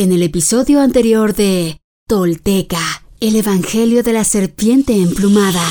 [0.00, 5.62] En el episodio anterior de Tolteca, el Evangelio de la Serpiente Emplumada.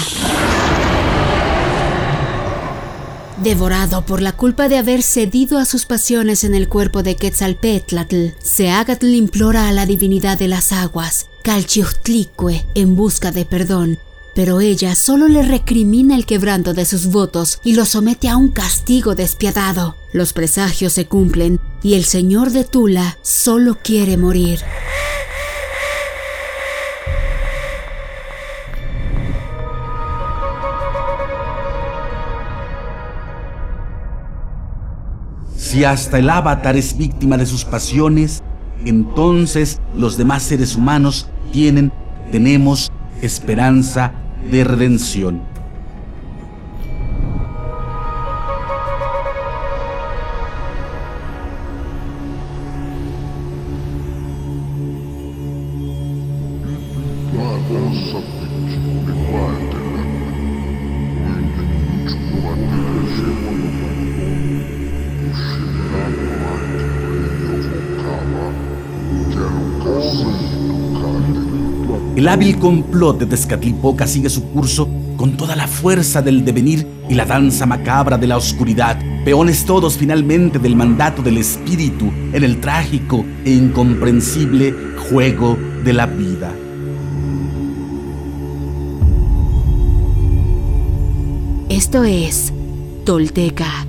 [3.43, 8.27] Devorado por la culpa de haber cedido a sus pasiones en el cuerpo de Quetzalpetlatl,
[8.37, 13.97] Seagatl implora a la divinidad de las aguas, Calchiuhtlicue, en busca de perdón,
[14.39, 18.51] pero ella solo le recrimina el quebranto de sus votos y lo somete a un
[18.51, 19.97] castigo despiadado.
[20.13, 24.61] Los presagios se cumplen y el señor de Tula solo quiere morir.
[35.57, 38.41] Si hasta el avatar es víctima de sus pasiones,
[38.85, 41.91] entonces los demás seres humanos tienen,
[42.31, 42.89] tenemos
[43.21, 44.13] esperanza
[44.51, 45.41] de redención.
[72.19, 77.13] El hábil complot de Tezcatlipoca sigue su curso con toda la fuerza del devenir y
[77.13, 82.59] la danza macabra de la oscuridad, peones todos finalmente del mandato del espíritu en el
[82.59, 84.75] trágico e incomprensible
[85.09, 86.53] juego de la vida.
[91.69, 92.51] Esto es
[93.05, 93.87] Tolteca,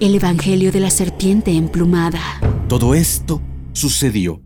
[0.00, 2.22] el Evangelio de la Serpiente Emplumada.
[2.66, 3.42] Todo esto
[3.74, 4.45] sucedió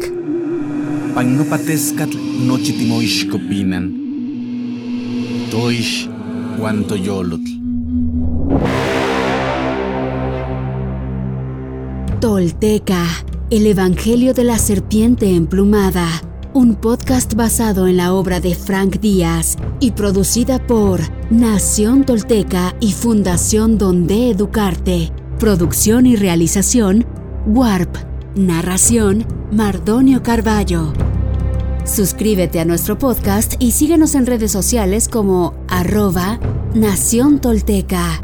[1.23, 1.61] náhuac.
[1.61, 2.17] Pagnopatescatl
[2.47, 3.85] nochitimoixcopinan.
[5.51, 6.09] Toix
[6.57, 7.51] guantoyolotl.
[12.19, 13.05] Tolteca,
[13.49, 16.07] el Evangelio de la Serpiente Emplumada,
[16.53, 21.01] un podcast basado en la obra de Frank Díaz y producida por
[21.31, 25.11] Nación Tolteca y Fundación Donde Educarte.
[25.39, 27.05] Producción y realización,
[27.45, 27.95] Warp.
[28.35, 30.93] Narración, Mardonio Carballo.
[31.85, 36.39] Suscríbete a nuestro podcast y síguenos en redes sociales como arroba
[36.73, 38.21] Nación Tolteca.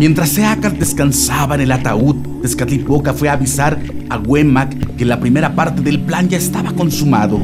[0.00, 3.78] Mientras Seacat descansaba en el ataúd, Tezcatlipoca fue a avisar
[4.08, 7.40] a Huemac que la primera parte del plan ya estaba consumado.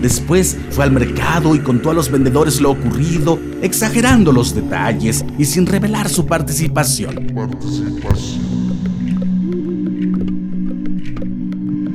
[0.00, 5.44] Después fue al mercado y contó a los vendedores lo ocurrido, exagerando los detalles y
[5.44, 7.26] sin revelar su participación.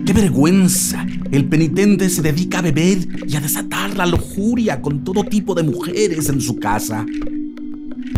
[0.06, 1.06] ¡Qué vergüenza!
[1.32, 5.64] El penitente se dedica a beber y a desatar la lujuria con todo tipo de
[5.64, 7.06] mujeres en su casa.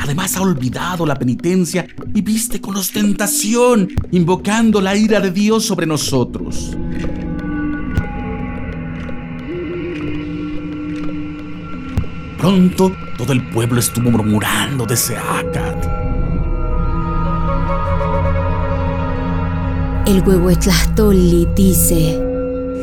[0.06, 5.88] Además ha olvidado la penitencia y viste con ostentación, invocando la ira de Dios sobre
[5.88, 6.78] nosotros.
[12.38, 15.88] Pronto todo el pueblo estuvo murmurando de Seacat.
[20.06, 22.22] El Huehuetlastoli dice: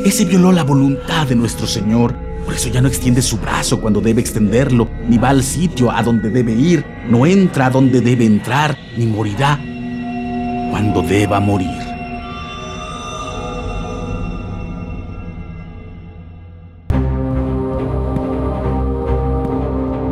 [0.04, 2.31] ese violó la voluntad de nuestro Señor.
[2.52, 6.02] Por eso ya no extiende su brazo cuando debe extenderlo, ni va al sitio a
[6.02, 9.58] donde debe ir, no entra a donde debe entrar, ni morirá
[10.70, 11.70] cuando deba morir.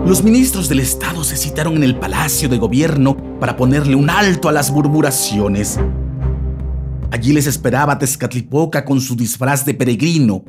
[0.07, 4.49] Los ministros del Estado se citaron en el Palacio de Gobierno para ponerle un alto
[4.49, 5.79] a las murmuraciones.
[7.11, 10.43] Allí les esperaba Tezcatlipoca con su disfraz de peregrino.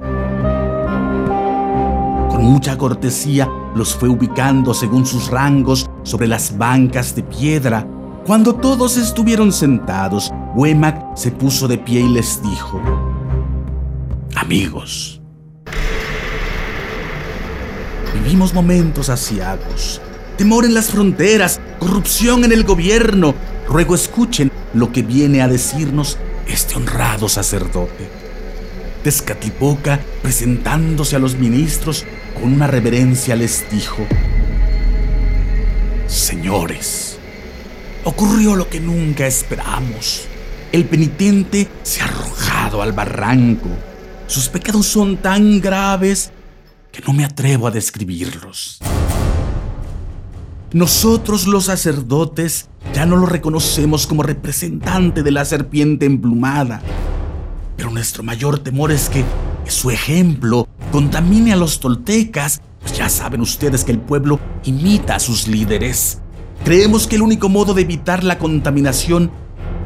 [2.41, 7.87] Mucha cortesía los fue ubicando según sus rangos sobre las bancas de piedra.
[8.25, 12.81] Cuando todos estuvieron sentados, Huemac se puso de pie y les dijo,
[14.35, 15.21] Amigos,
[18.13, 20.01] vivimos momentos asiagos
[20.41, 23.35] temor en las fronteras, corrupción en el gobierno.
[23.67, 26.17] Ruego escuchen lo que viene a decirnos
[26.47, 28.20] este honrado sacerdote.
[29.03, 34.05] Tezcatlipoca, presentándose a los ministros con una reverencia, les dijo,
[36.07, 37.17] Señores,
[38.03, 40.27] ocurrió lo que nunca esperamos.
[40.71, 43.69] El penitente se ha arrojado al barranco.
[44.27, 46.31] Sus pecados son tan graves
[46.91, 48.79] que no me atrevo a describirlos.
[50.73, 56.81] Nosotros los sacerdotes ya no lo reconocemos como representante de la serpiente emplumada,
[57.81, 59.25] pero nuestro mayor temor es que
[59.65, 65.19] su ejemplo contamine a los toltecas, pues ya saben ustedes que el pueblo imita a
[65.19, 66.19] sus líderes.
[66.63, 69.31] Creemos que el único modo de evitar la contaminación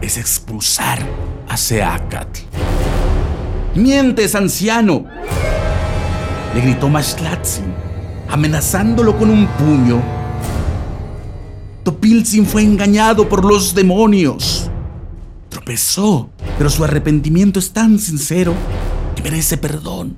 [0.01, 0.99] es expulsar
[1.47, 2.41] a Seacatl.
[3.75, 5.05] ¡Mientes, anciano!
[6.53, 7.63] Le gritó Mashlatzin,
[8.29, 10.03] amenazándolo con un puño.
[11.85, 14.69] Topilzin fue engañado por los demonios.
[15.65, 16.29] Tropezó,
[16.59, 18.53] pero su arrepentimiento es tan sincero
[19.15, 20.15] que merece perdón.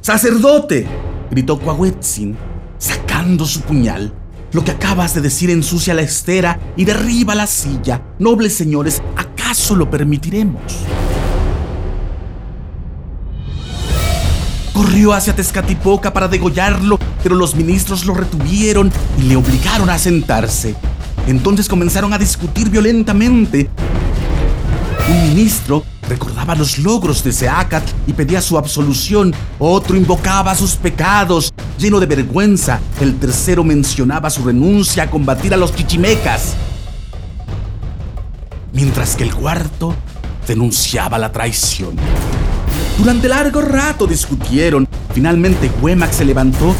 [0.00, 0.86] ¡Sacerdote!
[1.28, 2.36] gritó Coahuetzin,
[2.78, 4.14] sacando su puñal.
[4.52, 8.00] Lo que acabas de decir ensucia la estera y derriba la silla.
[8.20, 10.62] Nobles señores, ¿acaso lo permitiremos?
[14.72, 20.76] Corrió hacia Tezcatipoca para degollarlo, pero los ministros lo retuvieron y le obligaron a sentarse.
[21.26, 23.68] Entonces comenzaron a discutir violentamente.
[25.08, 29.34] Un ministro recordaba los logros de Seacat y pedía su absolución.
[29.58, 31.52] Otro invocaba sus pecados.
[31.78, 36.54] Lleno de vergüenza, el tercero mencionaba su renuncia a combatir a los chichimecas.
[38.72, 39.94] Mientras que el cuarto
[40.46, 41.96] denunciaba la traición.
[42.98, 44.88] Durante largo rato discutieron.
[45.12, 46.74] Finalmente Huemac se levantó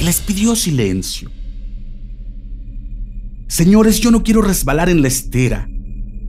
[0.00, 1.30] y les pidió silencio.
[3.52, 5.68] Señores, yo no quiero resbalar en la estera,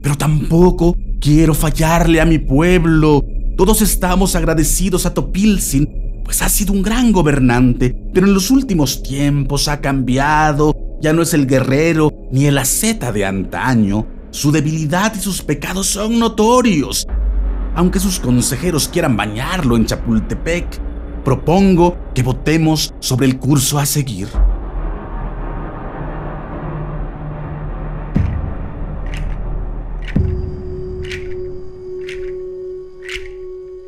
[0.02, 3.24] pero tampoco quiero fallarle a mi pueblo.
[3.56, 9.02] Todos estamos agradecidos a Topilzin, pues ha sido un gran gobernante, pero en los últimos
[9.02, 10.76] tiempos ha cambiado.
[11.00, 14.06] Ya no es el guerrero ni el asceta de antaño.
[14.30, 17.06] Su debilidad y sus pecados son notorios
[17.74, 20.80] aunque sus consejeros quieran bañarlo en Chapultepec,
[21.24, 24.28] propongo que votemos sobre el curso a seguir.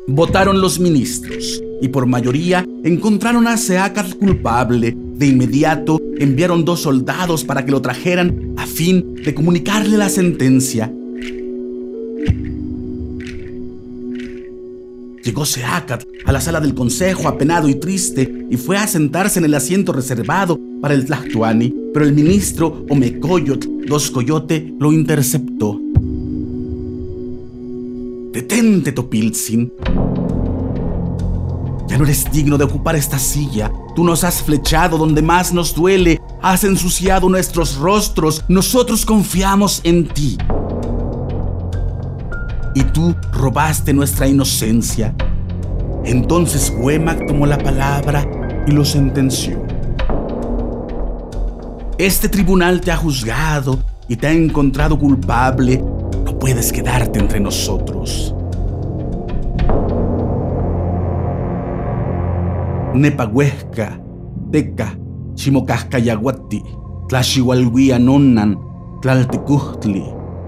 [0.07, 4.95] Votaron los ministros y por mayoría encontraron a Seacat culpable.
[4.95, 10.91] De inmediato enviaron dos soldados para que lo trajeran a fin de comunicarle la sentencia
[15.27, 19.43] Llegó Seacat a la sala del consejo apenado y triste y fue a sentarse en
[19.45, 25.81] el asiento reservado para el Tlactuani, pero el ministro Omecoyot Dos Coyote lo interceptó.
[28.37, 29.73] Detente, Topilzin.
[31.87, 33.71] Ya no eres digno de ocupar esta silla.
[33.95, 38.45] Tú nos has flechado donde más nos duele, has ensuciado nuestros rostros.
[38.47, 40.37] Nosotros confiamos en ti
[42.75, 45.15] y tú robaste nuestra inocencia.
[46.05, 48.23] Entonces Huemac tomó la palabra
[48.67, 49.65] y lo sentenció.
[51.97, 55.83] Este tribunal te ha juzgado y te ha encontrado culpable.
[56.39, 58.33] Puedes quedarte entre nosotros.
[62.93, 63.99] Nepahuesca,
[64.51, 64.97] Teca,
[65.35, 66.63] Chimocascayaguati,
[67.09, 68.57] Tlaxihualhuia Nonnan,
[69.01, 70.03] Tlaltecuhtli,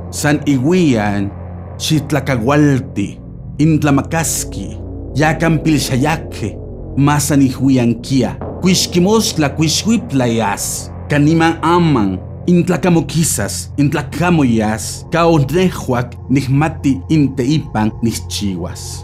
[0.09, 1.31] San Iguian,
[1.77, 3.19] Chitlacahualti,
[3.57, 4.77] Intlamakaski,
[5.15, 6.57] Yacampilxayaque,
[6.97, 19.01] Masanihuianquia, Cuixquimosla Cuixhuiplayas, Canima Aman, Intlacamoquisas, Intlacamoyas, Caonehuac, Nihmati Inteipan, Nischihuas.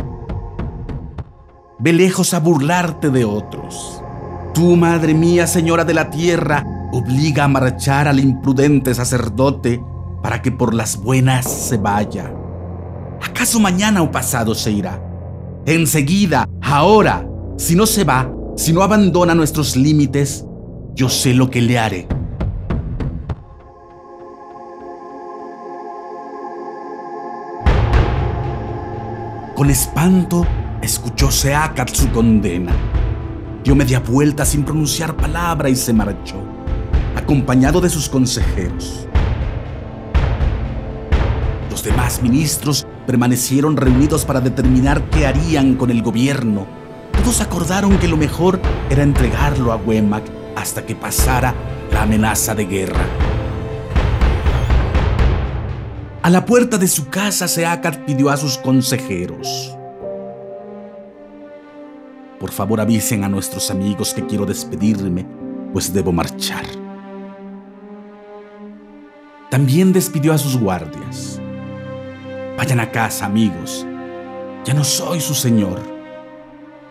[1.79, 4.01] Ve lejos a burlarte de otros.
[4.53, 9.83] Tú, madre mía, señora de la tierra, obliga a marchar al imprudente sacerdote
[10.23, 12.33] para que por las buenas se vaya.
[13.21, 15.01] ¿Acaso mañana o pasado se irá?
[15.65, 17.27] Enseguida, ahora,
[17.57, 20.45] si no se va, si no abandona nuestros límites,
[20.93, 22.07] yo sé lo que le haré.
[29.55, 30.45] Con espanto,
[30.81, 32.73] escuchó Seacat su condena.
[33.63, 36.35] Dio media vuelta sin pronunciar palabra y se marchó,
[37.15, 39.07] acompañado de sus consejeros.
[41.71, 46.67] Los demás ministros permanecieron reunidos para determinar qué harían con el gobierno.
[47.13, 48.59] Todos acordaron que lo mejor
[48.89, 50.25] era entregarlo a Huemac
[50.57, 51.55] hasta que pasara
[51.93, 53.24] la amenaza de guerra.
[56.25, 59.77] A la puerta de su casa, Seacat pidió a sus consejeros.
[62.39, 65.23] Por favor avisen a nuestros amigos que quiero despedirme,
[65.71, 66.65] pues debo marchar.
[69.51, 71.39] También despidió a sus guardias.
[72.57, 73.85] Vayan a casa, amigos.
[74.65, 75.79] Ya no soy su señor.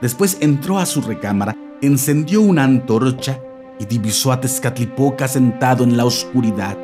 [0.00, 3.40] Después entró a su recámara, encendió una antorcha
[3.80, 6.83] y divisó a Tezcatlipoca sentado en la oscuridad.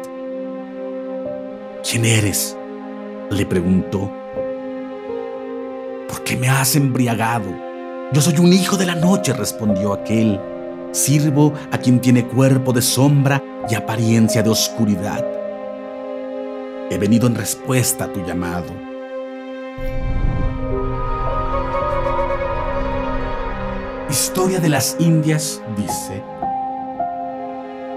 [1.89, 2.57] ¿Quién eres?
[3.31, 4.11] le preguntó.
[6.09, 7.49] ¿Por qué me has embriagado?
[8.13, 10.39] Yo soy un hijo de la noche, respondió aquel.
[10.93, 15.25] Sirvo a quien tiene cuerpo de sombra y apariencia de oscuridad.
[16.91, 18.73] He venido en respuesta a tu llamado.
[24.11, 26.23] Historia de las Indias dice,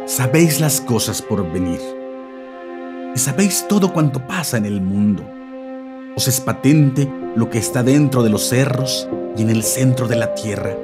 [0.06, 2.03] sabéis las cosas por venir
[3.16, 5.24] y sabéis todo cuanto pasa en el mundo.
[6.16, 10.16] Os es patente lo que está dentro de los cerros y en el centro de
[10.16, 10.76] la tierra.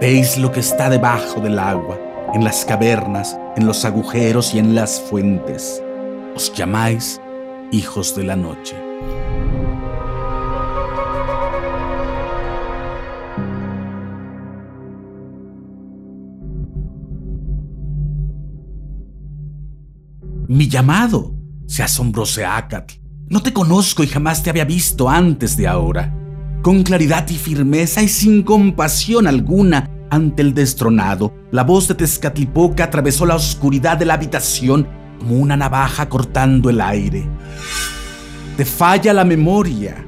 [0.00, 1.98] Veis lo que está debajo del agua,
[2.34, 5.82] en las cavernas, en los agujeros y en las fuentes
[6.38, 7.20] os llamáis
[7.72, 8.76] hijos de la noche.
[20.48, 21.34] Mi llamado,
[21.66, 22.94] se asombró Seacatl.
[23.28, 26.14] No te conozco y jamás te había visto antes de ahora.
[26.62, 32.84] Con claridad y firmeza y sin compasión alguna ante el destronado, la voz de Tezcatlipoca
[32.84, 34.88] atravesó la oscuridad de la habitación
[35.18, 37.28] como una navaja cortando el aire.
[38.56, 40.02] Te falla la memoria,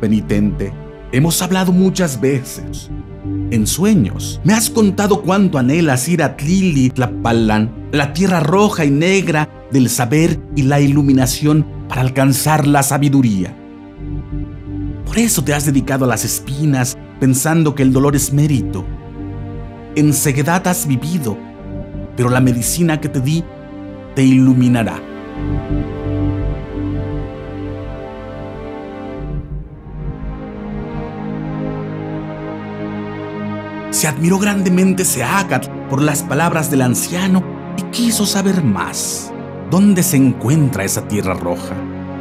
[0.00, 0.72] penitente.
[1.12, 2.90] Hemos hablado muchas veces.
[3.24, 8.90] En sueños, me has contado cuánto anhelas ir a Tlili Tlapalan, la tierra roja y
[8.90, 13.56] negra del saber y la iluminación para alcanzar la sabiduría.
[15.06, 18.84] Por eso te has dedicado a las espinas pensando que el dolor es mérito.
[19.94, 21.38] En ceguedad has vivido,
[22.16, 23.42] pero la medicina que te di
[24.14, 25.00] te iluminará.
[34.04, 37.42] Se admiró grandemente Seacat por las palabras del anciano
[37.78, 39.32] y quiso saber más.
[39.70, 41.74] ¿Dónde se encuentra esa tierra roja?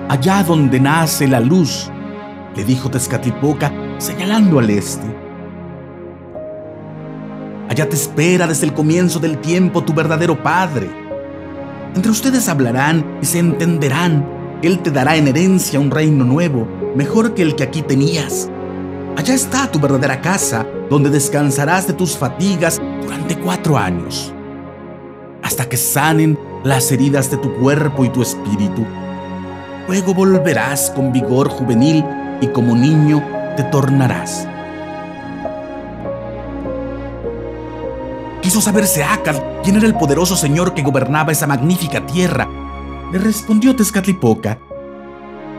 [0.08, 1.92] Allá donde nace la luz,
[2.56, 5.06] le dijo Tezcatlipoca señalando al este.
[7.68, 10.90] Allá te espera desde el comienzo del tiempo tu verdadero padre
[11.96, 14.26] entre ustedes hablarán y se entenderán.
[14.62, 18.50] Él te dará en herencia un reino nuevo, mejor que el que aquí tenías.
[19.16, 24.34] Allá está tu verdadera casa, donde descansarás de tus fatigas durante cuatro años,
[25.44, 28.84] hasta que sanen las heridas de tu cuerpo y tu espíritu.
[29.88, 32.04] Luego volverás con vigor juvenil
[32.42, 33.24] y como niño
[33.56, 34.48] te tornarás.
[38.42, 42.48] Quiso saber Seacat quién era el poderoso señor que gobernaba esa magnífica tierra.
[43.12, 44.58] Le respondió Tezcatlipoca.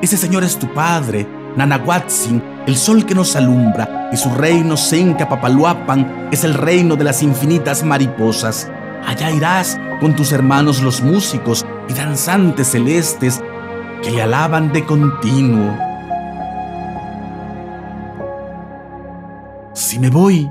[0.02, 5.28] Ese señor es tu padre, Nanahuatzin, el sol que nos alumbra, y su reino Senca
[5.28, 8.70] Papaluapan es el reino de las infinitas mariposas.
[9.06, 13.42] Allá irás con tus hermanos los músicos y danzantes celestes
[14.02, 15.76] que le alaban de continuo.
[19.74, 20.50] Si me voy,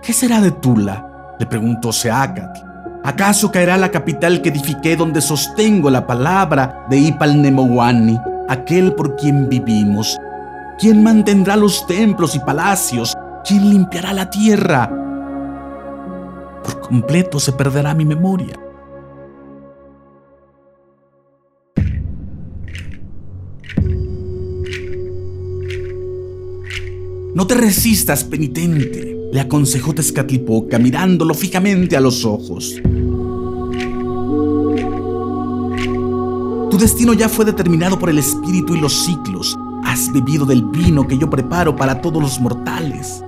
[0.00, 1.34] ¿qué será de Tula?
[1.38, 2.60] Le preguntó Seacatl.
[3.04, 8.18] ¿Acaso caerá la capital que edifiqué donde sostengo la palabra de Ipalnemowani,
[8.48, 10.18] aquel por quien vivimos?
[10.78, 13.14] ¿Quién mantendrá los templos y palacios?
[13.46, 14.88] ¿Quién limpiará la tierra?
[16.62, 18.58] Por completo se perderá mi memoria.
[27.34, 32.80] No te resistas, penitente le aconsejó Tezcatlipoca mirándolo fijamente a los ojos.
[36.70, 39.58] Tu destino ya fue determinado por el espíritu y los ciclos.
[39.94, 43.22] Has bebido del vino que yo preparo para todos los mortales.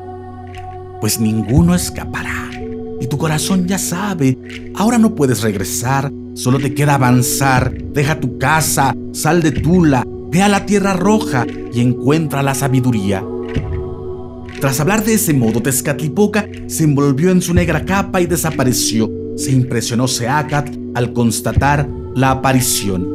[1.00, 2.50] Pues ninguno escapará.
[3.00, 4.36] Y tu corazón ya sabe,
[4.74, 7.72] ahora no puedes regresar, solo te queda avanzar.
[7.72, 13.24] Deja tu casa, sal de Tula, ve a la tierra roja y encuentra la sabiduría.
[14.60, 19.08] Tras hablar de ese modo, Tezcatlipoca se envolvió en su negra capa y desapareció.
[19.36, 23.06] Se impresionó Seacat al constatar la aparición.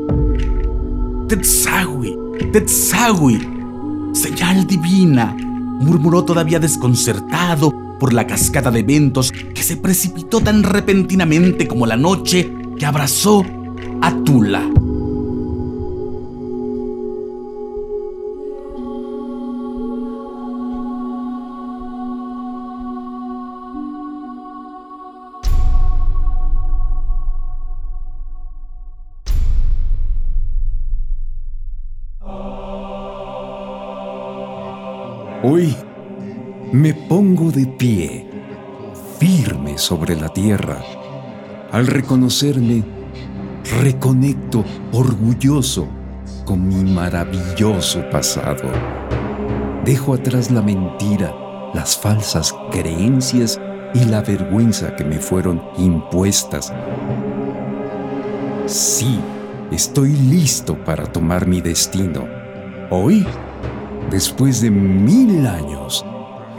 [1.27, 3.39] Tetzawi, Tetzawi,
[4.13, 7.71] señal divina, murmuró todavía desconcertado,
[8.01, 13.45] por la cascada de eventos que se precipitó tan repentinamente como la noche que abrazó
[14.01, 14.67] a Tula.
[35.53, 35.75] Hoy
[36.71, 38.25] me pongo de pie,
[39.19, 40.81] firme sobre la tierra.
[41.73, 42.85] Al reconocerme,
[43.83, 45.89] reconecto orgulloso
[46.45, 48.71] con mi maravilloso pasado.
[49.83, 51.35] Dejo atrás la mentira,
[51.73, 53.59] las falsas creencias
[53.93, 56.71] y la vergüenza que me fueron impuestas.
[58.67, 59.19] Sí,
[59.69, 62.25] estoy listo para tomar mi destino.
[62.89, 63.27] Hoy
[64.11, 66.05] después de mil años,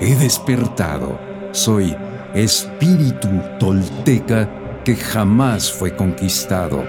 [0.01, 1.21] he despertado.
[1.53, 1.95] Soy
[2.35, 3.29] espíritu
[3.61, 6.83] tolteca que jamás fue conquistado.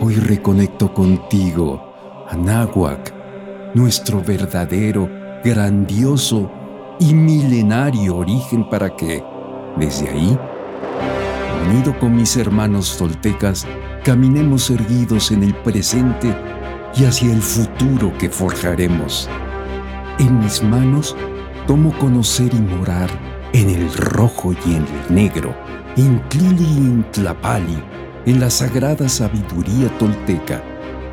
[0.00, 3.12] Hoy reconecto contigo, Anáhuac,
[3.74, 5.10] nuestro verdadero,
[5.42, 6.50] grandioso
[7.00, 9.22] y milenario origen para que,
[9.76, 10.38] desde ahí,
[11.68, 13.66] unido con mis hermanos toltecas,
[14.04, 16.32] caminemos erguidos en el presente
[16.96, 19.28] y hacia el futuro que forjaremos.
[20.18, 21.16] En mis manos
[21.66, 23.10] tomo conocer y morar
[23.52, 25.54] en el rojo y en el negro,
[25.96, 27.82] en Tlili y en Tlapali,
[28.26, 30.62] en la sagrada sabiduría tolteca,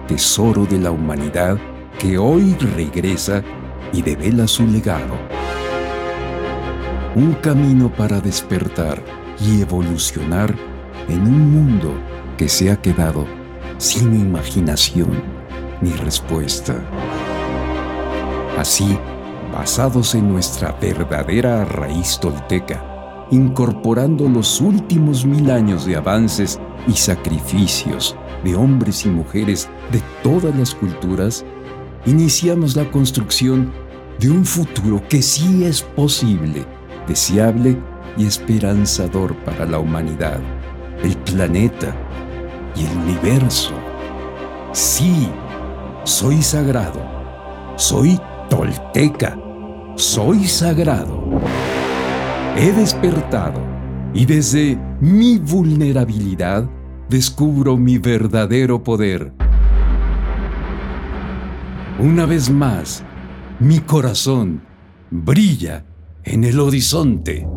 [0.07, 1.57] tesoro de la humanidad
[2.00, 3.43] que hoy regresa
[3.93, 5.17] y devela su legado.
[7.15, 9.03] Un camino para despertar
[9.39, 10.53] y evolucionar
[11.09, 11.93] en un mundo
[12.38, 13.25] que se ha quedado
[13.77, 15.30] sin imaginación
[15.81, 16.75] ni respuesta.
[18.57, 18.97] Así,
[19.51, 28.15] basados en nuestra verdadera raíz tolteca, incorporando los últimos mil años de avances y sacrificios
[28.43, 31.45] de hombres y mujeres de todas las culturas,
[32.05, 33.72] iniciamos la construcción
[34.20, 36.65] de un futuro que sí es posible,
[37.07, 37.77] deseable
[38.17, 40.39] y esperanzador para la humanidad,
[41.03, 41.96] el planeta
[42.75, 43.74] y el universo.
[44.74, 45.29] Sí,
[46.03, 47.00] soy sagrado.
[47.75, 49.37] Soy tolteca.
[49.96, 51.24] Soy sagrado.
[52.55, 53.61] He despertado
[54.14, 56.70] y desde mi vulnerabilidad
[57.09, 59.31] descubro mi verdadero poder.
[62.00, 63.03] Una vez más,
[63.59, 64.64] mi corazón
[65.11, 65.85] brilla
[66.24, 67.48] en el horizonte.